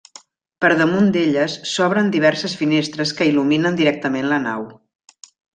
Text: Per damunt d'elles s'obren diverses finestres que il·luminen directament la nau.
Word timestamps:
Per 0.63 0.69
damunt 0.79 1.11
d'elles 1.17 1.57
s'obren 1.73 2.09
diverses 2.17 2.57
finestres 2.63 3.15
que 3.21 3.31
il·luminen 3.33 3.81
directament 3.85 4.31
la 4.33 4.45
nau. 4.51 4.69